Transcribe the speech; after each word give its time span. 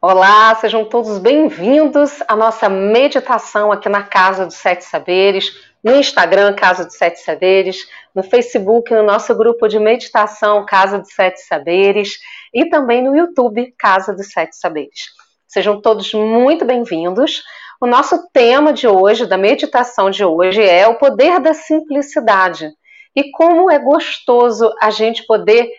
Olá, 0.00 0.54
sejam 0.56 0.84
todos 0.84 1.18
bem-vindos 1.18 2.22
à 2.28 2.36
nossa 2.36 2.68
meditação 2.68 3.72
aqui 3.72 3.88
na 3.88 4.02
Casa 4.02 4.44
dos 4.44 4.56
Sete 4.56 4.84
Saberes, 4.84 5.50
no 5.82 5.96
Instagram 5.96 6.54
Casa 6.54 6.84
dos 6.84 6.96
Sete 6.96 7.18
Saberes, 7.20 7.88
no 8.14 8.22
Facebook, 8.22 8.92
no 8.92 9.02
nosso 9.02 9.34
grupo 9.34 9.66
de 9.66 9.78
meditação 9.78 10.66
Casa 10.66 10.98
dos 10.98 11.14
Sete 11.14 11.40
Saberes 11.40 12.18
e 12.52 12.68
também 12.68 13.02
no 13.02 13.16
YouTube 13.16 13.74
Casa 13.78 14.12
dos 14.12 14.30
Sete 14.30 14.54
Saberes. 14.56 15.14
Sejam 15.48 15.80
todos 15.80 16.12
muito 16.12 16.66
bem-vindos. 16.66 17.42
O 17.80 17.86
nosso 17.86 18.28
tema 18.34 18.74
de 18.74 18.86
hoje, 18.86 19.24
da 19.24 19.38
meditação 19.38 20.10
de 20.10 20.22
hoje, 20.22 20.62
é 20.62 20.86
o 20.86 20.98
poder 20.98 21.40
da 21.40 21.54
simplicidade 21.54 22.70
e 23.16 23.30
como 23.30 23.70
é 23.70 23.78
gostoso 23.78 24.70
a 24.78 24.90
gente 24.90 25.26
poder 25.26 25.70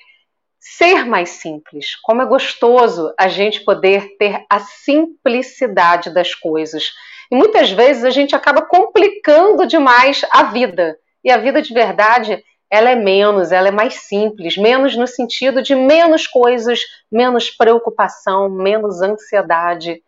ser 0.75 1.05
mais 1.05 1.29
simples. 1.29 1.95
Como 2.03 2.21
é 2.21 2.25
gostoso 2.25 3.13
a 3.17 3.27
gente 3.27 3.61
poder 3.61 4.17
ter 4.17 4.45
a 4.49 4.59
simplicidade 4.59 6.13
das 6.13 6.35
coisas. 6.35 6.91
E 7.31 7.35
muitas 7.35 7.71
vezes 7.71 8.03
a 8.03 8.09
gente 8.09 8.35
acaba 8.35 8.61
complicando 8.61 9.65
demais 9.65 10.25
a 10.31 10.43
vida. 10.43 10.97
E 11.23 11.31
a 11.31 11.37
vida 11.37 11.61
de 11.61 11.73
verdade, 11.73 12.43
ela 12.69 12.89
é 12.89 12.95
menos, 12.95 13.51
ela 13.51 13.69
é 13.69 13.71
mais 13.71 13.95
simples, 13.95 14.57
menos 14.57 14.95
no 14.95 15.07
sentido 15.07 15.61
de 15.61 15.73
menos 15.73 16.27
coisas, 16.27 16.79
menos 17.11 17.49
preocupação, 17.49 18.49
menos 18.49 19.01
ansiedade 19.01 20.01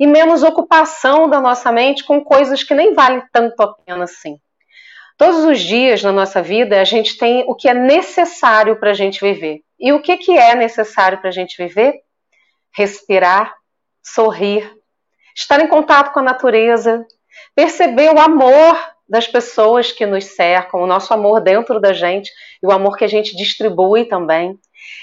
e 0.00 0.06
menos 0.06 0.42
ocupação 0.42 1.28
da 1.28 1.40
nossa 1.40 1.70
mente 1.70 2.02
com 2.02 2.24
coisas 2.24 2.62
que 2.62 2.74
nem 2.74 2.94
valem 2.94 3.22
tanto 3.30 3.60
a 3.60 3.74
pena 3.74 4.04
assim. 4.04 4.38
Todos 5.16 5.44
os 5.44 5.60
dias 5.60 6.02
na 6.02 6.10
nossa 6.12 6.42
vida 6.42 6.80
a 6.80 6.84
gente 6.84 7.16
tem 7.16 7.44
o 7.46 7.54
que 7.54 7.68
é 7.68 7.74
necessário 7.74 8.76
para 8.76 8.90
a 8.90 8.94
gente 8.94 9.20
viver. 9.20 9.60
E 9.82 9.92
o 9.92 10.00
que, 10.00 10.16
que 10.16 10.38
é 10.38 10.54
necessário 10.54 11.18
para 11.18 11.28
a 11.28 11.32
gente 11.32 11.56
viver? 11.60 12.02
Respirar, 12.72 13.52
sorrir, 14.00 14.72
estar 15.34 15.60
em 15.60 15.66
contato 15.66 16.12
com 16.12 16.20
a 16.20 16.22
natureza, 16.22 17.04
perceber 17.52 18.14
o 18.14 18.20
amor 18.20 18.78
das 19.08 19.26
pessoas 19.26 19.90
que 19.90 20.06
nos 20.06 20.24
cercam, 20.24 20.80
o 20.80 20.86
nosso 20.86 21.12
amor 21.12 21.40
dentro 21.40 21.80
da 21.80 21.92
gente 21.92 22.30
e 22.62 22.66
o 22.66 22.70
amor 22.70 22.96
que 22.96 23.04
a 23.04 23.08
gente 23.08 23.36
distribui 23.36 24.04
também. 24.04 24.56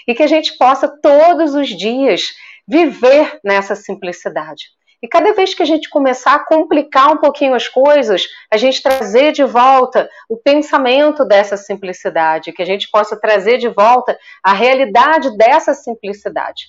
E 0.07 0.15
que 0.15 0.23
a 0.23 0.27
gente 0.27 0.57
possa 0.57 0.87
todos 0.87 1.53
os 1.55 1.67
dias 1.67 2.29
viver 2.65 3.37
nessa 3.43 3.75
simplicidade. 3.75 4.63
E 5.01 5.07
cada 5.07 5.33
vez 5.33 5.53
que 5.53 5.63
a 5.63 5.65
gente 5.65 5.89
começar 5.89 6.35
a 6.35 6.45
complicar 6.45 7.11
um 7.13 7.17
pouquinho 7.17 7.53
as 7.53 7.67
coisas, 7.67 8.23
a 8.51 8.57
gente 8.57 8.83
trazer 8.83 9.31
de 9.31 9.43
volta 9.43 10.09
o 10.27 10.35
pensamento 10.35 11.23
dessa 11.23 11.55
simplicidade, 11.55 12.51
que 12.51 12.61
a 12.61 12.65
gente 12.65 12.89
possa 12.91 13.19
trazer 13.19 13.57
de 13.57 13.69
volta 13.69 14.17
a 14.43 14.51
realidade 14.51 15.37
dessa 15.37 15.73
simplicidade. 15.73 16.65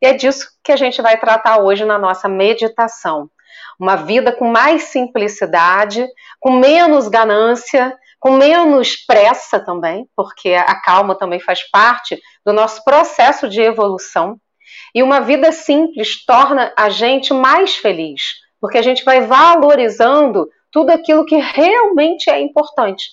E 0.00 0.06
é 0.06 0.12
disso 0.12 0.48
que 0.62 0.70
a 0.70 0.76
gente 0.76 1.02
vai 1.02 1.18
tratar 1.18 1.58
hoje 1.58 1.84
na 1.84 1.98
nossa 1.98 2.28
meditação. 2.28 3.28
Uma 3.78 3.96
vida 3.96 4.32
com 4.32 4.46
mais 4.46 4.84
simplicidade, 4.84 6.06
com 6.38 6.52
menos 6.52 7.08
ganância, 7.08 7.96
com 8.20 8.32
menos 8.32 8.96
pressa 9.04 9.58
também, 9.58 10.08
porque 10.16 10.54
a 10.54 10.80
calma 10.80 11.14
também 11.14 11.40
faz 11.40 11.68
parte 11.70 12.20
do 12.46 12.52
nosso 12.52 12.84
processo 12.84 13.48
de 13.48 13.60
evolução. 13.60 14.38
E 14.94 15.02
uma 15.02 15.20
vida 15.20 15.52
simples 15.52 16.24
torna 16.24 16.72
a 16.76 16.88
gente 16.88 17.32
mais 17.32 17.76
feliz, 17.76 18.22
porque 18.60 18.78
a 18.78 18.82
gente 18.82 19.04
vai 19.04 19.22
valorizando 19.22 20.48
tudo 20.70 20.90
aquilo 20.90 21.24
que 21.24 21.36
realmente 21.36 22.30
é 22.30 22.40
importante. 22.40 23.04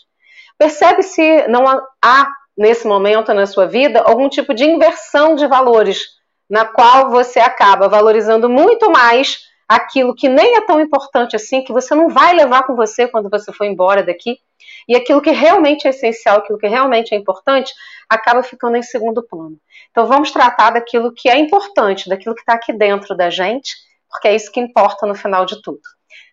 Percebe 0.58 1.04
se 1.04 1.48
não 1.48 1.66
há 2.04 2.28
nesse 2.58 2.88
momento 2.88 3.34
na 3.34 3.46
sua 3.46 3.66
vida 3.66 4.02
algum 4.02 4.30
tipo 4.30 4.54
de 4.54 4.66
inversão 4.66 5.36
de 5.36 5.48
valores, 5.48 6.04
na 6.50 6.66
qual 6.66 7.10
você 7.10 7.40
acaba 7.40 7.88
valorizando 7.88 8.50
muito 8.50 8.92
mais 8.92 9.40
aquilo 9.72 10.14
que 10.14 10.28
nem 10.28 10.58
é 10.58 10.62
tão 10.62 10.82
importante 10.82 11.34
assim, 11.34 11.64
que 11.64 11.72
você 11.72 11.96
não 11.96 12.10
vai 12.10 12.34
levar 12.34 12.64
com 12.64 12.76
você 12.76 13.08
quando 13.08 13.30
você 13.30 13.54
for 13.54 13.64
embora 13.64 14.04
daqui, 14.04 14.38
e 14.86 14.98
aquilo 14.98 15.22
que 15.22 15.32
realmente 15.32 15.88
é 15.88 15.92
essencial, 15.92 16.40
aquilo 16.40 16.60
que 16.60 16.68
realmente 16.68 17.16
é 17.16 17.18
importante, 17.18 17.74
acaba 18.10 18.44
ficando 18.44 18.76
em 18.76 18.84
segundo 18.84 19.24
plano. 19.24 19.58
Então 19.90 20.06
vamos 20.08 20.30
tratar 20.30 20.72
daquilo 20.72 21.14
que 21.14 21.30
é 21.30 21.38
importante, 21.38 22.10
daquilo 22.10 22.36
que 22.36 22.42
está 22.42 22.54
aqui 22.54 22.74
dentro 22.74 23.16
da 23.16 23.30
gente, 23.30 23.74
porque 24.10 24.28
é 24.28 24.36
isso 24.36 24.52
que 24.52 24.60
importa 24.60 25.08
no 25.08 25.16
final 25.16 25.46
de 25.46 25.62
tudo. 25.62 25.80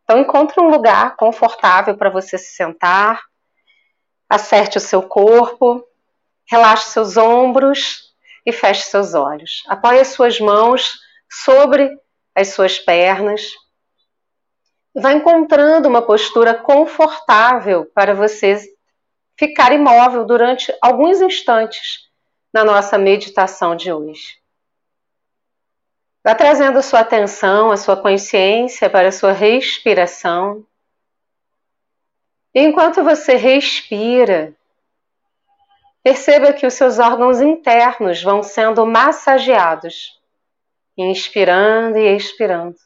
Então 0.02 0.18
encontre 0.18 0.60
um 0.60 0.68
lugar 0.68 1.14
confortável 1.14 1.96
para 1.96 2.10
você 2.10 2.36
se 2.36 2.56
sentar, 2.56 3.22
acerte 4.28 4.78
o 4.78 4.80
seu 4.80 5.02
corpo, 5.02 5.84
relaxe 6.50 6.90
seus 6.90 7.16
ombros 7.16 8.12
e 8.44 8.50
feche 8.50 8.82
seus 8.82 9.14
olhos. 9.14 9.62
Apoie 9.68 10.00
as 10.00 10.08
suas 10.08 10.40
mãos 10.40 10.90
sobre 11.30 11.88
as 12.38 12.48
suas 12.48 12.78
pernas. 12.78 13.52
Vai 14.94 15.14
encontrando 15.14 15.88
uma 15.88 16.02
postura 16.02 16.54
confortável 16.54 17.84
para 17.86 18.14
você 18.14 18.60
ficar 19.36 19.72
imóvel 19.72 20.24
durante 20.24 20.72
alguns 20.80 21.20
instantes 21.20 22.08
na 22.52 22.64
nossa 22.64 22.96
meditação 22.96 23.74
de 23.74 23.92
hoje. 23.92 24.38
Vá 26.24 26.34
trazendo 26.34 26.82
sua 26.82 27.00
atenção, 27.00 27.70
a 27.70 27.76
sua 27.76 27.96
consciência 27.96 28.88
para 28.88 29.08
a 29.08 29.12
sua 29.12 29.32
respiração. 29.32 30.64
Enquanto 32.54 33.02
você 33.04 33.34
respira, 33.34 34.54
perceba 36.02 36.52
que 36.52 36.66
os 36.66 36.74
seus 36.74 36.98
órgãos 36.98 37.40
internos 37.40 38.22
vão 38.22 38.42
sendo 38.42 38.84
massageados, 38.86 40.17
inspirando 41.02 41.98
e 41.98 42.16
expirando. 42.16 42.76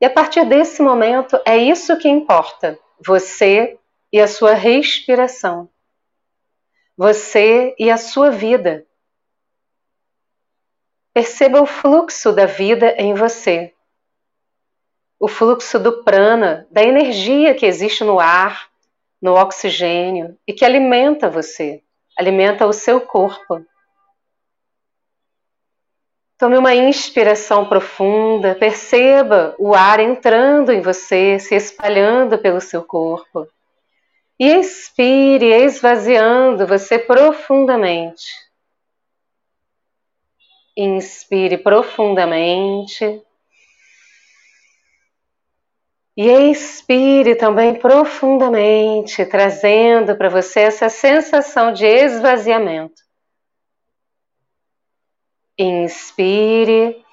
E 0.00 0.06
a 0.06 0.10
partir 0.10 0.44
desse 0.44 0.82
momento, 0.82 1.40
é 1.44 1.56
isso 1.56 1.98
que 1.98 2.08
importa: 2.08 2.78
você 3.04 3.78
e 4.12 4.20
a 4.20 4.28
sua 4.28 4.54
respiração 4.54 5.68
você 6.96 7.74
e 7.78 7.90
a 7.90 7.98
sua 7.98 8.30
vida. 8.30 8.86
Perceba 11.12 11.60
o 11.60 11.66
fluxo 11.66 12.32
da 12.32 12.46
vida 12.46 12.94
em 12.96 13.14
você. 13.14 13.74
O 15.20 15.28
fluxo 15.28 15.78
do 15.78 16.02
prana, 16.02 16.66
da 16.70 16.82
energia 16.82 17.54
que 17.54 17.66
existe 17.66 18.02
no 18.02 18.18
ar, 18.18 18.70
no 19.20 19.34
oxigênio 19.34 20.38
e 20.46 20.52
que 20.52 20.64
alimenta 20.64 21.28
você, 21.28 21.82
alimenta 22.18 22.66
o 22.66 22.72
seu 22.72 23.00
corpo. 23.00 23.64
Tome 26.38 26.58
uma 26.58 26.74
inspiração 26.74 27.66
profunda, 27.66 28.54
perceba 28.54 29.54
o 29.58 29.74
ar 29.74 30.00
entrando 30.00 30.70
em 30.70 30.82
você, 30.82 31.38
se 31.38 31.54
espalhando 31.54 32.36
pelo 32.36 32.60
seu 32.60 32.84
corpo. 32.84 33.48
E 34.38 34.46
expire, 34.46 35.46
esvaziando 35.46 36.66
você 36.66 36.98
profundamente. 36.98 38.26
Inspire 40.76 41.56
profundamente. 41.56 43.22
E 46.14 46.50
expire 46.50 47.34
também 47.34 47.78
profundamente, 47.78 49.24
trazendo 49.24 50.14
para 50.16 50.28
você 50.28 50.60
essa 50.60 50.90
sensação 50.90 51.72
de 51.72 51.86
esvaziamento. 51.86 53.05
Inspire 55.58 57.04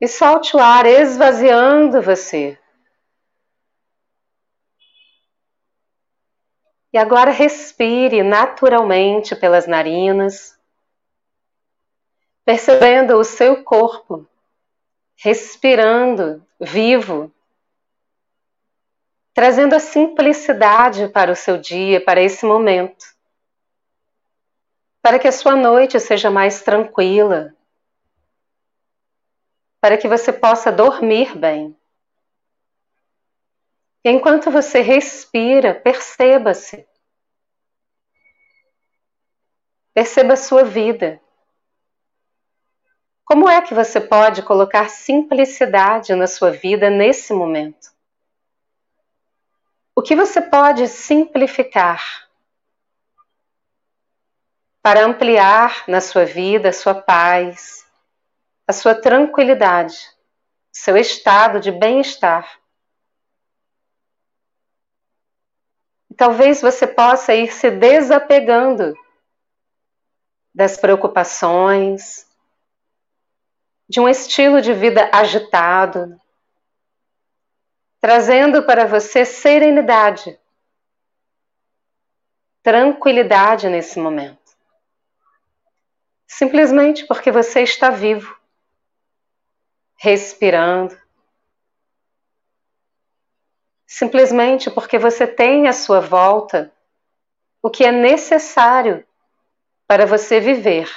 e 0.00 0.06
solte 0.08 0.56
o 0.56 0.60
ar 0.60 0.86
esvaziando 0.86 2.00
você. 2.02 2.58
E 6.92 6.96
agora 6.98 7.30
respire 7.30 8.22
naturalmente 8.22 9.36
pelas 9.36 9.66
narinas, 9.66 10.58
percebendo 12.44 13.16
o 13.16 13.24
seu 13.24 13.62
corpo, 13.62 14.26
respirando 15.16 16.44
vivo, 16.58 17.30
trazendo 19.34 19.74
a 19.74 19.80
simplicidade 19.80 21.08
para 21.08 21.30
o 21.30 21.36
seu 21.36 21.58
dia, 21.58 22.02
para 22.02 22.22
esse 22.22 22.46
momento, 22.46 23.17
para 25.08 25.18
que 25.18 25.26
a 25.26 25.32
sua 25.32 25.56
noite 25.56 25.98
seja 25.98 26.30
mais 26.30 26.60
tranquila, 26.60 27.56
para 29.80 29.96
que 29.96 30.06
você 30.06 30.30
possa 30.30 30.70
dormir 30.70 31.34
bem. 31.34 31.74
Enquanto 34.04 34.50
você 34.50 34.82
respira, 34.82 35.74
perceba-se. 35.74 36.86
Perceba 39.94 40.34
a 40.34 40.36
sua 40.36 40.62
vida. 40.62 41.18
Como 43.24 43.48
é 43.48 43.62
que 43.62 43.72
você 43.72 44.02
pode 44.02 44.42
colocar 44.42 44.90
simplicidade 44.90 46.14
na 46.14 46.26
sua 46.26 46.50
vida 46.50 46.90
nesse 46.90 47.32
momento? 47.32 47.94
O 49.96 50.02
que 50.02 50.14
você 50.14 50.42
pode 50.42 50.86
simplificar 50.86 52.27
para 54.88 55.04
ampliar 55.04 55.84
na 55.86 56.00
sua 56.00 56.24
vida 56.24 56.70
a 56.70 56.72
sua 56.72 56.94
paz, 56.94 57.86
a 58.66 58.72
sua 58.72 58.94
tranquilidade, 58.94 59.98
seu 60.72 60.96
estado 60.96 61.60
de 61.60 61.70
bem-estar. 61.70 62.58
Talvez 66.16 66.62
você 66.62 66.86
possa 66.86 67.34
ir 67.34 67.52
se 67.52 67.70
desapegando 67.70 68.94
das 70.54 70.78
preocupações, 70.78 72.26
de 73.86 74.00
um 74.00 74.08
estilo 74.08 74.62
de 74.62 74.72
vida 74.72 75.10
agitado, 75.12 76.18
trazendo 78.00 78.62
para 78.62 78.86
você 78.86 79.26
serenidade, 79.26 80.40
tranquilidade 82.62 83.68
nesse 83.68 84.00
momento. 84.00 84.37
Simplesmente 86.28 87.06
porque 87.06 87.32
você 87.32 87.62
está 87.62 87.88
vivo, 87.88 88.38
respirando, 89.96 90.94
simplesmente 93.86 94.70
porque 94.70 94.98
você 94.98 95.26
tem 95.26 95.66
à 95.66 95.72
sua 95.72 96.00
volta 96.00 96.70
o 97.62 97.70
que 97.70 97.82
é 97.82 97.90
necessário 97.90 99.04
para 99.86 100.04
você 100.04 100.38
viver. 100.38 100.88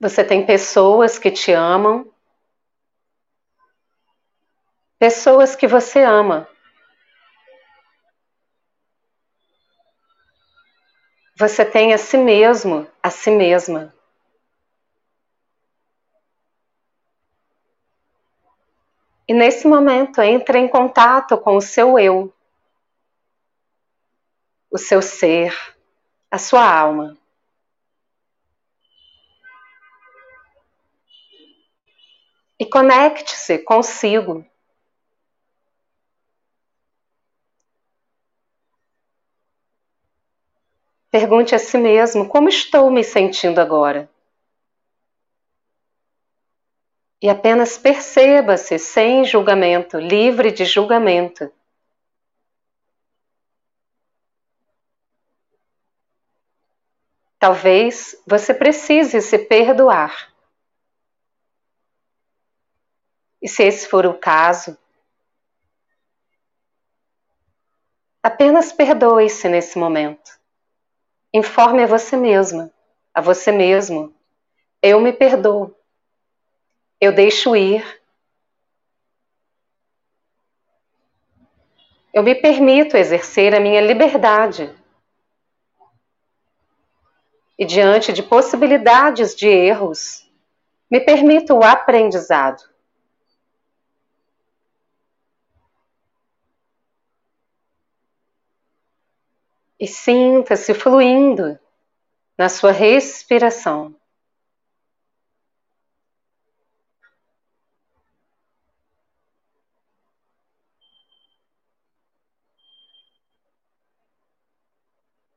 Você 0.00 0.24
tem 0.24 0.44
pessoas 0.44 1.20
que 1.20 1.30
te 1.30 1.52
amam, 1.52 2.12
pessoas 4.98 5.54
que 5.54 5.68
você 5.68 6.02
ama. 6.02 6.48
Você 11.40 11.64
tem 11.64 11.94
a 11.94 11.96
si 11.96 12.18
mesmo, 12.18 12.86
a 13.02 13.08
si 13.08 13.30
mesma. 13.30 13.94
E 19.26 19.32
nesse 19.32 19.66
momento, 19.66 20.20
entre 20.20 20.58
em 20.58 20.68
contato 20.68 21.38
com 21.38 21.56
o 21.56 21.62
seu 21.62 21.98
eu, 21.98 22.30
o 24.70 24.76
seu 24.76 25.00
ser, 25.00 25.56
a 26.30 26.36
sua 26.36 26.62
alma. 26.62 27.16
E 32.58 32.66
conecte-se 32.66 33.56
consigo. 33.60 34.44
Pergunte 41.10 41.54
a 41.54 41.58
si 41.58 41.76
mesmo: 41.76 42.28
como 42.28 42.48
estou 42.48 42.90
me 42.90 43.04
sentindo 43.04 43.60
agora? 43.60 44.08
e 47.22 47.28
apenas 47.28 47.76
perceba-se 47.76 48.78
sem 48.78 49.24
julgamento, 49.24 49.98
livre 49.98 50.50
de 50.50 50.64
julgamento. 50.64 51.52
Talvez 57.38 58.16
você 58.26 58.54
precise 58.54 59.20
se 59.20 59.38
perdoar. 59.38 60.30
E 63.42 63.48
se 63.48 63.64
esse 63.64 63.86
for 63.86 64.04
o 64.06 64.18
caso, 64.18 64.76
apenas 68.22 68.72
perdoe-se 68.72 69.48
nesse 69.48 69.78
momento. 69.78 70.39
Informe 71.32 71.82
a 71.84 71.86
você 71.86 72.16
mesma, 72.16 72.70
a 73.14 73.20
você 73.20 73.52
mesmo: 73.52 74.14
eu 74.82 75.00
me 75.00 75.12
perdoo 75.12 75.74
eu 77.00 77.12
deixo 77.12 77.56
ir. 77.56 77.82
Eu 82.12 82.22
me 82.22 82.34
permito 82.34 82.96
exercer 82.96 83.54
a 83.54 83.60
minha 83.60 83.80
liberdade. 83.80 84.74
E 87.58 87.64
diante 87.64 88.12
de 88.12 88.22
possibilidades 88.22 89.34
de 89.34 89.48
erros, 89.48 90.30
me 90.90 91.00
permito 91.00 91.54
o 91.54 91.64
aprendizado. 91.64 92.62
E 99.80 99.86
sinta-se 99.86 100.74
fluindo 100.74 101.58
na 102.36 102.50
sua 102.50 102.70
respiração. 102.70 103.96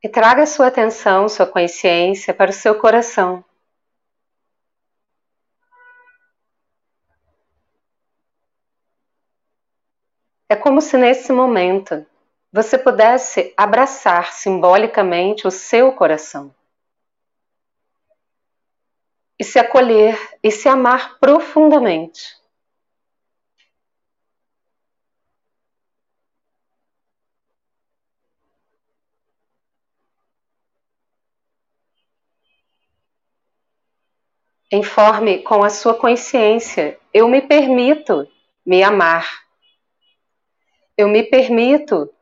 E 0.02 0.08
traga 0.10 0.44
sua 0.44 0.66
atenção, 0.66 1.26
sua 1.30 1.46
consciência 1.46 2.34
para 2.34 2.50
o 2.50 2.52
seu 2.52 2.78
coração. 2.78 3.42
É 10.50 10.54
como 10.54 10.82
se 10.82 10.98
nesse 10.98 11.32
momento 11.32 12.06
você 12.54 12.78
pudesse 12.78 13.52
abraçar 13.56 14.32
simbolicamente 14.32 15.44
o 15.44 15.50
seu 15.50 15.90
coração. 15.90 16.54
E 19.36 19.42
se 19.42 19.58
acolher 19.58 20.16
e 20.40 20.52
se 20.52 20.68
amar 20.68 21.18
profundamente. 21.18 22.40
Informe 34.70 35.42
com 35.42 35.64
a 35.64 35.70
sua 35.70 35.98
consciência: 35.98 37.00
eu 37.12 37.26
me 37.26 37.42
permito 37.42 38.30
me 38.64 38.80
amar. 38.84 39.42
Eu 40.96 41.08
me 41.08 41.24
permito 41.24 42.13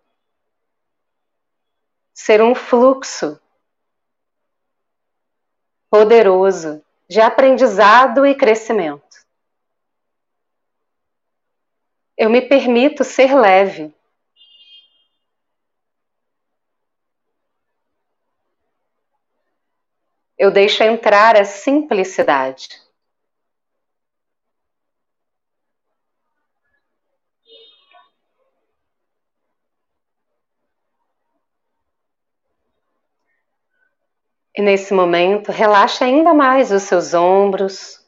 ser 2.24 2.40
um 2.40 2.54
fluxo 2.54 3.36
poderoso 5.90 6.80
de 7.08 7.20
aprendizado 7.20 8.24
e 8.24 8.32
crescimento. 8.34 9.26
Eu 12.16 12.30
me 12.30 12.40
permito 12.40 13.02
ser 13.02 13.34
leve. 13.34 13.92
eu 20.38 20.50
deixo 20.50 20.82
entrar 20.82 21.36
a 21.36 21.44
simplicidade. 21.44 22.68
E 34.54 34.60
nesse 34.60 34.92
momento, 34.92 35.50
relaxe 35.50 36.04
ainda 36.04 36.34
mais 36.34 36.70
os 36.70 36.82
seus 36.82 37.14
ombros. 37.14 38.04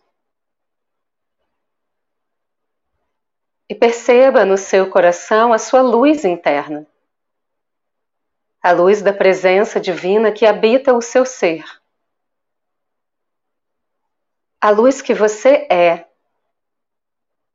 E 3.68 3.74
perceba 3.74 4.44
no 4.44 4.58
seu 4.58 4.90
coração 4.90 5.52
a 5.52 5.58
sua 5.58 5.80
luz 5.80 6.24
interna. 6.24 6.86
A 8.62 8.72
luz 8.72 9.02
da 9.02 9.12
presença 9.12 9.80
divina 9.80 10.32
que 10.32 10.44
habita 10.46 10.92
o 10.92 11.00
seu 11.00 11.24
ser 11.24 11.64
a 14.64 14.70
luz 14.70 15.02
que 15.02 15.12
você 15.12 15.68
é, 15.70 16.08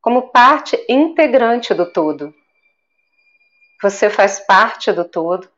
como 0.00 0.30
parte 0.30 0.76
integrante 0.88 1.74
do 1.74 1.92
todo. 1.92 2.32
Você 3.82 4.08
faz 4.08 4.38
parte 4.38 4.92
do 4.92 5.04
todo 5.04 5.50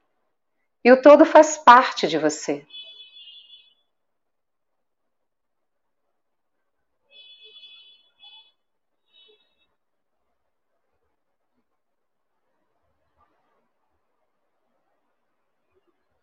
e 0.82 0.90
o 0.90 1.02
todo 1.02 1.26
faz 1.26 1.58
parte 1.58 2.08
de 2.08 2.16
você. 2.16 2.66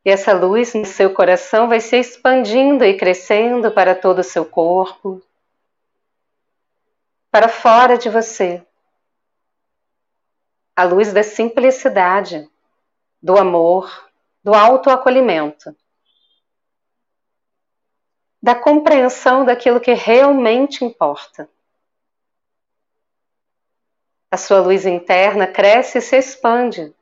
E 0.09 0.11
essa 0.11 0.33
luz 0.33 0.73
no 0.73 0.85
seu 0.85 1.13
coração 1.13 1.69
vai 1.69 1.79
se 1.79 1.95
expandindo 1.95 2.83
e 2.83 2.97
crescendo 2.97 3.69
para 3.69 3.93
todo 3.93 4.17
o 4.17 4.23
seu 4.23 4.43
corpo, 4.43 5.21
para 7.29 7.47
fora 7.47 7.95
de 7.95 8.09
você. 8.09 8.65
A 10.75 10.83
luz 10.83 11.13
da 11.13 11.21
simplicidade, 11.21 12.49
do 13.21 13.37
amor, 13.37 14.09
do 14.43 14.55
autoacolhimento. 14.55 15.75
da 18.41 18.55
compreensão 18.55 19.45
daquilo 19.45 19.79
que 19.79 19.93
realmente 19.93 20.83
importa. 20.83 21.47
A 24.31 24.37
sua 24.37 24.59
luz 24.59 24.87
interna 24.87 25.45
cresce 25.45 25.99
e 25.99 26.01
se 26.01 26.17
expande 26.17 26.95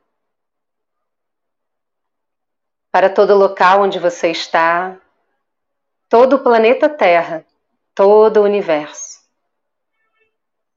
para 2.92 3.10
todo 3.10 3.36
local 3.36 3.82
onde 3.82 4.00
você 4.00 4.30
está, 4.30 4.98
todo 6.10 6.38
o 6.38 6.44
planeta 6.44 6.90
Terra, 6.90 7.46
todo 7.94 8.38
o 8.38 8.44
universo. 8.44 9.20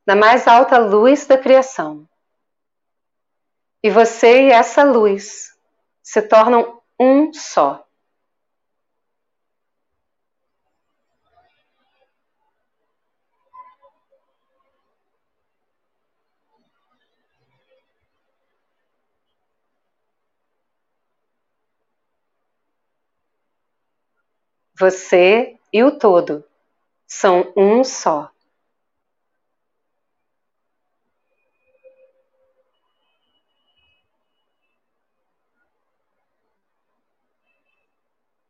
Na 0.07 0.17
mais 0.17 0.49
alta 0.49 0.79
luz 0.79 1.27
da 1.27 1.39
criação. 1.39 2.09
E 3.83 3.91
você 3.91 4.49
e 4.49 4.51
essa 4.51 4.83
luz 4.83 5.57
se 6.03 6.21
tornam 6.23 6.83
um 6.99 7.33
só. 7.33 7.87
Você 24.81 25.59
e 25.71 25.85
o 25.85 25.99
todo 25.99 26.43
são 27.07 27.53
um 27.55 27.85
só. 27.85 28.31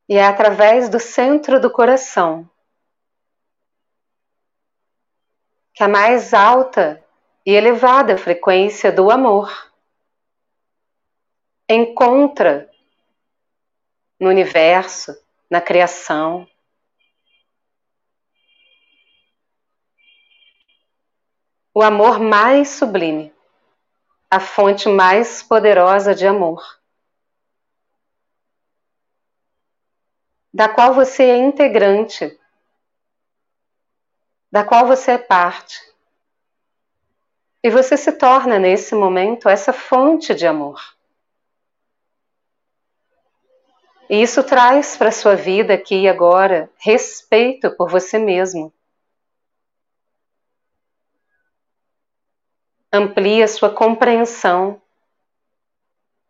E 0.08 0.14
é 0.14 0.24
através 0.24 0.88
do 0.88 1.00
centro 1.00 1.60
do 1.60 1.68
coração 1.68 2.48
que 5.74 5.82
a 5.82 5.88
mais 5.88 6.32
alta 6.32 7.04
e 7.44 7.50
elevada 7.50 8.16
frequência 8.16 8.92
do 8.92 9.10
amor 9.10 9.50
encontra 11.68 12.70
no 14.20 14.28
universo 14.28 15.20
na 15.50 15.60
criação. 15.60 16.48
O 21.74 21.82
amor 21.82 22.20
mais 22.20 22.68
sublime, 22.68 23.34
a 24.30 24.38
fonte 24.38 24.88
mais 24.88 25.42
poderosa 25.42 26.14
de 26.14 26.26
amor, 26.26 26.62
da 30.52 30.68
qual 30.68 30.94
você 30.94 31.24
é 31.24 31.36
integrante, 31.36 32.38
da 34.52 34.64
qual 34.64 34.86
você 34.86 35.12
é 35.12 35.18
parte. 35.18 35.80
E 37.62 37.70
você 37.70 37.96
se 37.96 38.12
torna 38.12 38.58
nesse 38.58 38.94
momento 38.94 39.48
essa 39.48 39.72
fonte 39.72 40.34
de 40.34 40.46
amor. 40.46 40.99
E 44.10 44.20
isso 44.20 44.42
traz 44.42 44.96
para 44.96 45.10
a 45.10 45.12
sua 45.12 45.36
vida 45.36 45.72
aqui 45.72 45.94
e 45.94 46.08
agora 46.08 46.68
respeito 46.78 47.70
por 47.76 47.88
você 47.88 48.18
mesmo. 48.18 48.74
Amplia 52.92 53.46
sua 53.46 53.72
compreensão 53.72 54.82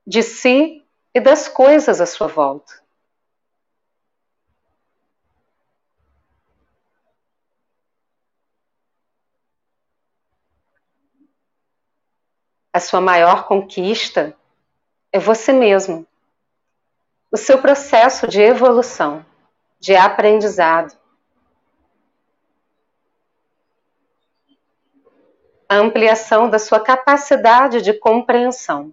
de 0.06 0.22
si 0.22 0.84
e 1.14 1.20
das 1.20 1.48
coisas 1.48 2.02
à 2.02 2.06
sua 2.06 2.26
volta. 2.26 2.82
A 12.74 12.78
sua 12.78 13.00
maior 13.00 13.48
conquista 13.48 14.36
é 15.10 15.18
você 15.18 15.50
mesmo 15.50 16.09
o 17.30 17.36
seu 17.36 17.60
processo 17.60 18.26
de 18.26 18.40
evolução, 18.40 19.24
de 19.78 19.94
aprendizado. 19.94 20.98
A 25.68 25.76
ampliação 25.76 26.50
da 26.50 26.58
sua 26.58 26.80
capacidade 26.80 27.80
de 27.80 27.94
compreensão. 27.94 28.92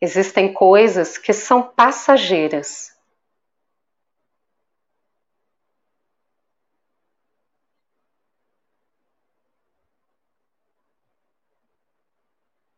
Existem 0.00 0.52
coisas 0.52 1.16
que 1.18 1.32
são 1.32 1.62
passageiras 1.62 2.91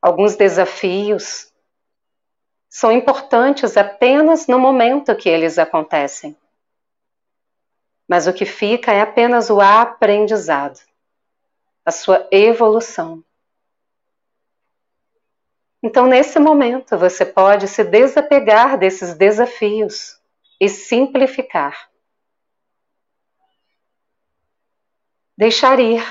Alguns 0.04 0.36
desafios 0.36 1.50
são 2.68 2.92
importantes 2.92 3.74
apenas 3.74 4.46
no 4.46 4.58
momento 4.58 5.16
que 5.16 5.30
eles 5.30 5.58
acontecem. 5.58 6.36
Mas 8.06 8.26
o 8.26 8.32
que 8.34 8.44
fica 8.44 8.92
é 8.92 9.00
apenas 9.00 9.48
o 9.48 9.62
aprendizado, 9.62 10.78
a 11.86 11.90
sua 11.90 12.28
evolução. 12.30 13.24
Então, 15.82 16.06
nesse 16.06 16.38
momento, 16.38 16.98
você 16.98 17.24
pode 17.24 17.66
se 17.66 17.82
desapegar 17.82 18.76
desses 18.76 19.14
desafios 19.14 20.20
e 20.60 20.68
simplificar. 20.68 21.88
Deixar 25.34 25.80
ir. 25.80 26.04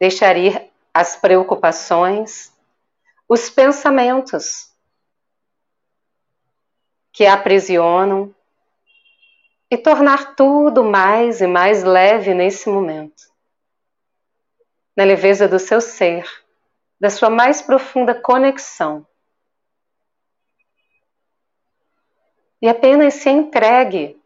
Deixar 0.00 0.38
ir 0.38 0.69
as 0.92 1.16
preocupações, 1.16 2.52
os 3.28 3.48
pensamentos 3.48 4.70
que 7.12 7.26
aprisionam 7.26 8.34
e 9.70 9.78
tornar 9.78 10.34
tudo 10.34 10.82
mais 10.82 11.40
e 11.40 11.46
mais 11.46 11.84
leve 11.84 12.34
nesse 12.34 12.68
momento. 12.68 13.30
Na 14.96 15.04
leveza 15.04 15.46
do 15.46 15.58
seu 15.58 15.80
ser, 15.80 16.28
da 16.98 17.08
sua 17.08 17.30
mais 17.30 17.62
profunda 17.62 18.14
conexão. 18.14 19.06
E 22.60 22.68
apenas 22.68 23.14
se 23.14 23.30
entregue 23.30 24.20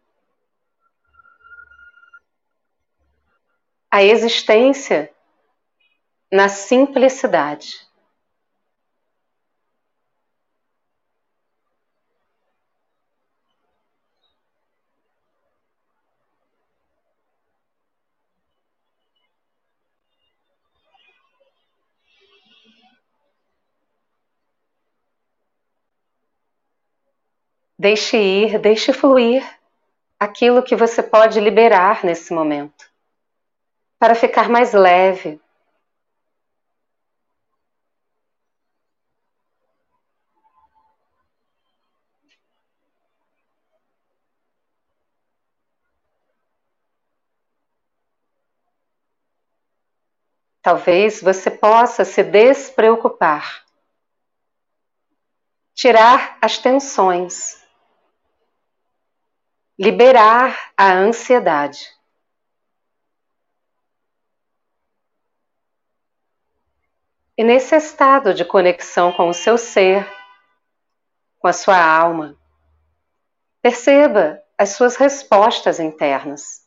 à 3.91 4.03
existência 4.03 5.14
na 6.31 6.49
simplicidade. 6.49 7.85
Deixe 27.79 28.17
ir, 28.17 28.59
deixe 28.59 28.93
fluir 28.95 29.45
aquilo 30.19 30.63
que 30.63 30.75
você 30.75 31.03
pode 31.03 31.39
liberar 31.39 32.03
nesse 32.03 32.33
momento, 32.33 32.91
para 33.99 34.15
ficar 34.15 34.49
mais 34.49 34.73
leve, 34.73 35.39
Talvez 50.65 51.21
você 51.21 51.51
possa 51.51 52.07
se 52.07 52.23
despreocupar, 52.23 53.67
tirar 55.75 56.39
as 56.41 56.57
tensões, 56.57 57.63
liberar 59.79 60.73
a 60.75 60.91
ansiedade. 60.91 61.95
E 67.37 67.45
nesse 67.45 67.77
estado 67.77 68.33
de 68.33 68.43
conexão 68.43 69.13
com 69.13 69.29
o 69.29 69.35
seu 69.35 69.59
ser, 69.59 70.11
com 71.41 71.47
a 71.47 71.53
sua 71.53 71.77
alma, 71.77 72.41
perceba 73.61 74.43
as 74.57 74.71
suas 74.71 74.97
respostas 74.97 75.79
internas 75.79 76.64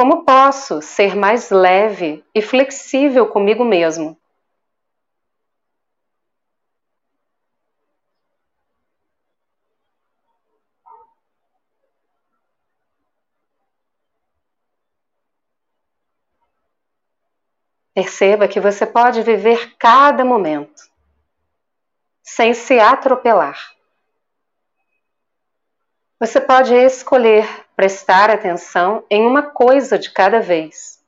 Como 0.00 0.24
posso 0.24 0.80
ser 0.80 1.14
mais 1.14 1.50
leve 1.50 2.24
e 2.34 2.40
flexível 2.40 3.28
comigo 3.28 3.62
mesmo? 3.66 4.18
Perceba 17.94 18.48
que 18.48 18.58
você 18.58 18.86
pode 18.86 19.20
viver 19.20 19.76
cada 19.76 20.24
momento 20.24 20.82
sem 22.22 22.54
se 22.54 22.80
atropelar. 22.80 23.79
Você 26.20 26.38
pode 26.38 26.74
escolher 26.74 27.46
prestar 27.74 28.28
atenção 28.28 29.06
em 29.08 29.26
uma 29.26 29.40
coisa 29.52 29.98
de 29.98 30.12
cada 30.12 30.38
vez. 30.38 31.02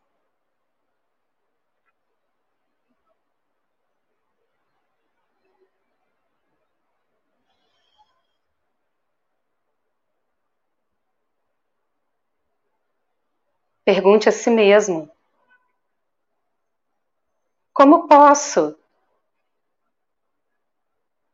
Pergunte 13.84 14.30
a 14.30 14.32
si 14.32 14.48
mesmo: 14.48 15.10
como 17.74 18.08
posso 18.08 18.74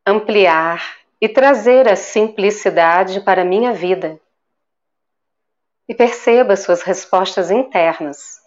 ampliar 0.04 0.99
e 1.20 1.28
trazer 1.28 1.88
a 1.88 1.96
simplicidade 1.96 3.20
para 3.20 3.44
minha 3.44 3.72
vida? 3.72 4.20
E 5.88 5.94
perceba 5.94 6.54
suas 6.54 6.82
respostas 6.82 7.50
internas. 7.50 8.38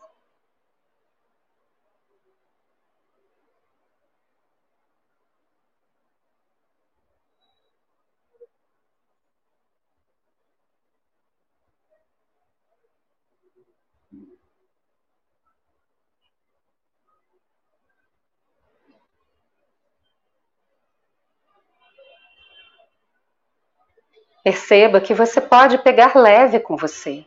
Perceba 24.43 24.99
que 24.99 25.13
você 25.13 25.39
pode 25.39 25.77
pegar 25.83 26.15
leve 26.15 26.59
com 26.59 26.75
você. 26.75 27.25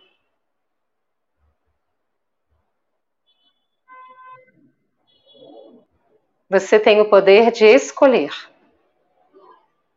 Você 6.50 6.78
tem 6.78 7.00
o 7.00 7.08
poder 7.08 7.50
de 7.50 7.64
escolher 7.64 8.32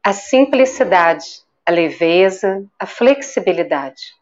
a 0.04 0.14
simplicidade, 0.14 1.44
a 1.66 1.72
leveza, 1.72 2.66
a 2.80 2.86
flexibilidade. 2.86 4.16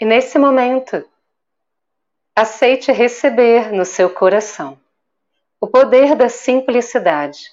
E 0.00 0.04
nesse 0.04 0.38
momento, 0.38 1.08
aceite 2.40 2.92
receber 2.92 3.72
no 3.72 3.84
seu 3.84 4.08
coração 4.08 4.78
o 5.60 5.66
poder 5.66 6.14
da 6.14 6.28
simplicidade. 6.28 7.52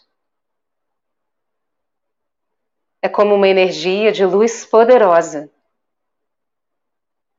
É 3.02 3.10
como 3.10 3.34
uma 3.34 3.48
energia 3.48 4.12
de 4.12 4.24
luz 4.24 4.64
poderosa 4.64 5.50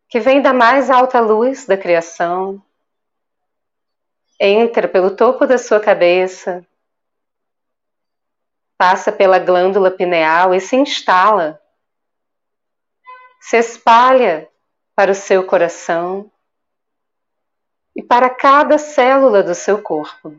que 0.09 0.18
vem 0.18 0.42
da 0.42 0.53
mais 0.53 0.90
alta 0.90 1.21
luz 1.21 1.66
da 1.66 1.77
criação, 1.77 2.61
entra 4.40 4.88
pelo 4.88 5.14
topo 5.14 5.47
da 5.47 5.57
sua 5.57 5.79
cabeça, 5.79 6.66
passa 8.77 9.12
pela 9.12 9.38
glândula 9.38 9.92
pineal 9.92 10.53
e 10.53 10.61
se 10.61 10.75
instala, 10.75 11.62
se 13.40 13.57
espalha 13.57 14.49
para 14.97 15.12
o 15.12 15.14
seu 15.14 15.47
coração 15.47 16.29
e 17.97 18.03
para 18.03 18.29
cada 18.29 18.77
célula 18.77 19.43
do 19.43 19.55
seu 19.55 19.81
corpo. 19.83 20.37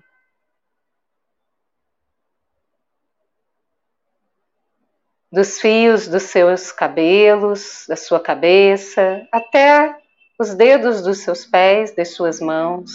Dos 5.31 5.59
fios 5.59 6.07
dos 6.07 6.23
seus 6.23 6.71
cabelos, 6.71 7.85
da 7.87 7.95
sua 7.95 8.19
cabeça, 8.19 9.27
até 9.31 9.99
os 10.39 10.53
dedos 10.53 11.01
dos 11.01 11.23
seus 11.23 11.45
pés, 11.45 11.95
das 11.95 12.13
suas 12.13 12.39
mãos, 12.39 12.91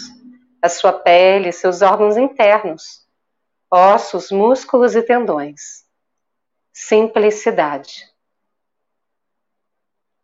a 0.61 0.69
sua 0.69 0.93
pele, 0.93 1.51
seus 1.51 1.81
órgãos 1.81 2.15
internos, 2.15 3.05
ossos, 3.69 4.31
músculos 4.31 4.95
e 4.95 5.03
tendões. 5.03 5.83
Simplicidade. 6.71 8.09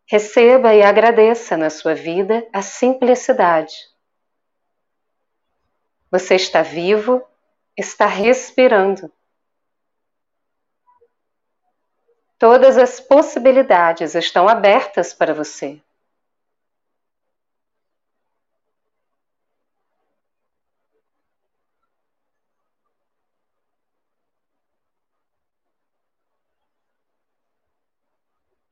Receba 0.08 0.73
e 0.73 0.82
agradeça 0.82 1.58
na 1.58 1.69
sua 1.69 1.93
vida 1.93 2.47
a 2.54 2.62
simplicidade 2.63 3.88
você 6.11 6.35
está 6.35 6.61
vivo, 6.61 7.25
está 7.77 8.05
respirando. 8.05 9.11
Todas 12.37 12.77
as 12.77 12.99
possibilidades 12.99 14.15
estão 14.15 14.47
abertas 14.47 15.13
para 15.13 15.33
você. 15.33 15.81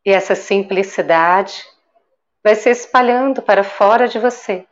E 0.06 0.12
essa 0.12 0.34
simplicidade 0.34 1.66
vai 2.42 2.56
se 2.56 2.70
espalhando 2.70 3.42
para 3.42 3.62
fora 3.66 4.08
de 4.08 4.18
você 4.18 4.66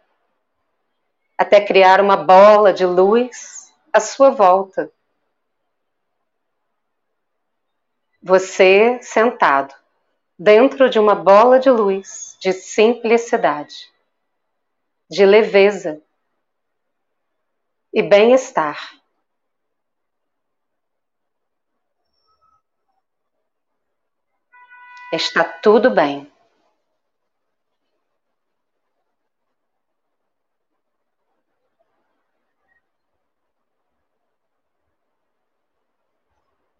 até 1.38 1.66
criar 1.66 2.00
uma 2.00 2.18
bola 2.18 2.74
de 2.74 2.86
luz 2.86 3.74
à 3.92 4.00
sua 4.00 4.30
volta. 4.30 4.92
Você 8.22 9.00
sentado 9.02 9.76
dentro 10.38 10.90
de 10.90 11.00
uma 11.00 11.16
bola 11.16 11.60
de 11.60 11.70
luz, 11.70 12.38
de 12.40 12.52
simplicidade, 12.52 13.92
de 15.10 15.26
leveza 15.26 16.02
e 17.94 18.02
bem-estar. 18.02 18.78
Está 25.14 25.44
tudo 25.44 25.90
bem. 25.90 26.30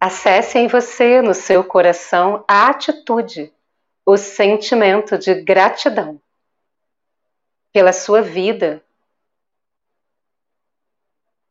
Acesse 0.06 0.56
em 0.56 0.68
você, 0.68 1.20
no 1.20 1.34
seu 1.34 1.64
coração, 1.64 2.44
a 2.46 2.68
atitude, 2.68 3.52
o 4.04 4.16
sentimento 4.16 5.18
de 5.18 5.34
gratidão 5.34 6.22
pela 7.72 7.92
sua 7.92 8.22
vida, 8.22 8.80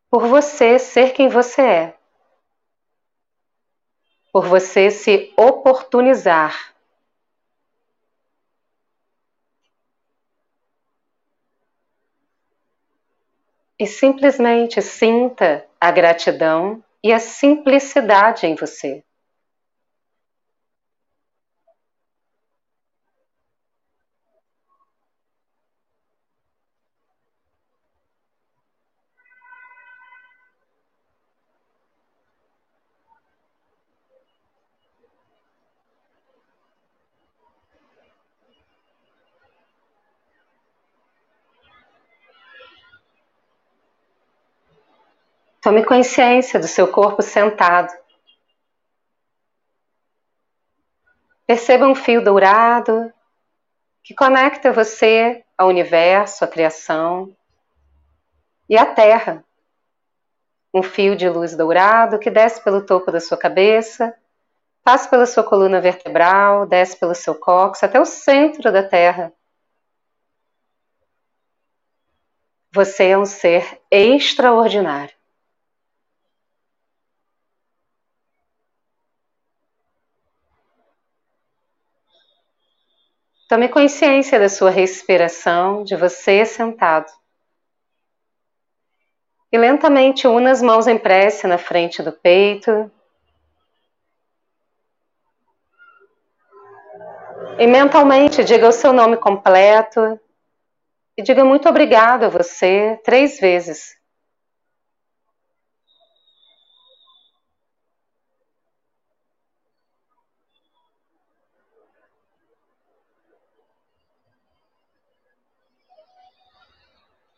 por 0.08 0.26
você 0.26 0.78
ser 0.78 1.12
quem 1.12 1.28
você 1.28 1.60
é, 1.60 1.98
por 4.32 4.46
você 4.46 4.90
se 4.90 5.34
oportunizar. 5.36 6.74
E 13.78 13.86
simplesmente 13.86 14.80
sinta 14.80 15.68
a 15.78 15.90
gratidão 15.90 16.82
e 17.06 17.12
a 17.12 17.20
simplicidade 17.20 18.48
em 18.48 18.56
você. 18.56 19.05
Tome 45.66 45.84
consciência 45.84 46.60
do 46.60 46.68
seu 46.68 46.86
corpo 46.86 47.20
sentado. 47.22 47.92
Perceba 51.44 51.88
um 51.88 51.94
fio 51.96 52.22
dourado 52.22 53.12
que 54.00 54.14
conecta 54.14 54.72
você 54.72 55.44
ao 55.58 55.66
universo, 55.66 56.44
à 56.44 56.46
criação 56.46 57.36
e 58.68 58.78
à 58.78 58.86
Terra. 58.86 59.44
Um 60.72 60.84
fio 60.84 61.16
de 61.16 61.28
luz 61.28 61.56
dourado 61.56 62.20
que 62.20 62.30
desce 62.30 62.62
pelo 62.62 62.86
topo 62.86 63.10
da 63.10 63.18
sua 63.18 63.36
cabeça, 63.36 64.16
passa 64.84 65.10
pela 65.10 65.26
sua 65.26 65.42
coluna 65.42 65.80
vertebral, 65.80 66.64
desce 66.64 66.96
pelo 66.96 67.12
seu 67.12 67.34
cóccix 67.34 67.82
até 67.82 68.00
o 68.00 68.04
centro 68.04 68.70
da 68.70 68.84
Terra. 68.84 69.32
Você 72.72 73.08
é 73.08 73.18
um 73.18 73.26
ser 73.26 73.80
extraordinário. 73.90 75.15
Tome 83.48 83.68
consciência 83.68 84.40
da 84.40 84.48
sua 84.48 84.70
respiração, 84.70 85.84
de 85.84 85.94
você 85.94 86.44
sentado. 86.44 87.06
E 89.52 89.56
lentamente 89.56 90.26
una 90.26 90.50
as 90.50 90.60
mãos 90.60 90.88
em 90.88 90.98
prece 90.98 91.46
na 91.46 91.56
frente 91.56 92.02
do 92.02 92.10
peito. 92.10 92.90
E 97.56 97.66
mentalmente 97.68 98.42
diga 98.42 98.68
o 98.68 98.72
seu 98.72 98.92
nome 98.92 99.16
completo. 99.16 100.18
E 101.16 101.22
diga 101.22 101.44
muito 101.44 101.68
obrigado 101.68 102.24
a 102.24 102.28
você 102.28 103.00
três 103.04 103.38
vezes. 103.38 103.95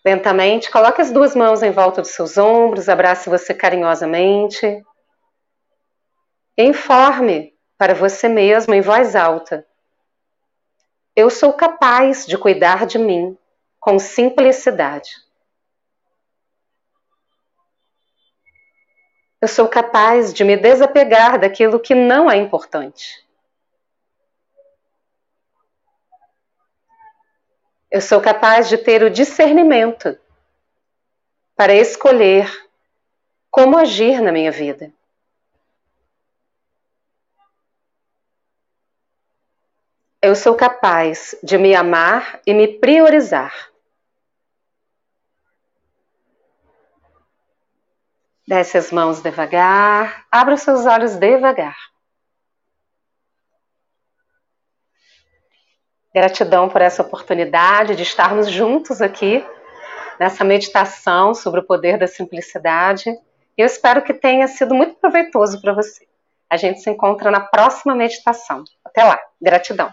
Lentamente, 0.08 0.70
coloque 0.70 1.02
as 1.02 1.10
duas 1.10 1.36
mãos 1.36 1.62
em 1.62 1.70
volta 1.70 2.00
dos 2.00 2.12
seus 2.12 2.38
ombros, 2.38 2.88
abrace 2.88 3.28
você 3.28 3.52
carinhosamente. 3.52 4.82
Informe 6.56 7.54
para 7.76 7.94
você 7.94 8.26
mesmo 8.26 8.72
em 8.72 8.80
voz 8.80 9.14
alta. 9.14 9.66
Eu 11.14 11.28
sou 11.28 11.52
capaz 11.52 12.24
de 12.24 12.38
cuidar 12.38 12.86
de 12.86 12.98
mim 12.98 13.36
com 13.78 13.98
simplicidade. 13.98 15.10
Eu 19.42 19.48
sou 19.48 19.68
capaz 19.68 20.32
de 20.32 20.42
me 20.42 20.56
desapegar 20.56 21.38
daquilo 21.38 21.78
que 21.78 21.94
não 21.94 22.30
é 22.30 22.36
importante. 22.36 23.27
Eu 27.90 28.00
sou 28.02 28.20
capaz 28.20 28.68
de 28.68 28.76
ter 28.76 29.02
o 29.02 29.10
discernimento 29.10 30.18
para 31.56 31.74
escolher 31.74 32.46
como 33.50 33.78
agir 33.78 34.20
na 34.20 34.30
minha 34.30 34.52
vida. 34.52 34.92
Eu 40.20 40.34
sou 40.34 40.54
capaz 40.54 41.34
de 41.42 41.56
me 41.56 41.74
amar 41.74 42.40
e 42.46 42.52
me 42.52 42.66
priorizar. 42.78 43.70
Desce 48.46 48.76
as 48.76 48.90
mãos 48.90 49.22
devagar, 49.22 50.26
abra 50.30 50.54
os 50.54 50.62
seus 50.62 50.86
olhos 50.86 51.16
devagar. 51.16 51.76
Gratidão 56.14 56.68
por 56.68 56.80
essa 56.80 57.02
oportunidade 57.02 57.94
de 57.94 58.02
estarmos 58.02 58.50
juntos 58.50 59.02
aqui 59.02 59.44
nessa 60.18 60.44
meditação 60.44 61.34
sobre 61.34 61.60
o 61.60 61.62
poder 61.64 61.98
da 61.98 62.06
simplicidade. 62.06 63.14
Eu 63.56 63.66
espero 63.66 64.02
que 64.02 64.14
tenha 64.14 64.48
sido 64.48 64.74
muito 64.74 64.94
proveitoso 64.96 65.60
para 65.60 65.72
você. 65.72 66.06
A 66.50 66.56
gente 66.56 66.80
se 66.80 66.90
encontra 66.90 67.30
na 67.30 67.40
próxima 67.40 67.94
meditação. 67.94 68.64
Até 68.84 69.04
lá. 69.04 69.18
Gratidão. 69.40 69.90